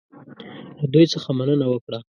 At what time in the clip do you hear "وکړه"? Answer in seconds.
1.69-1.99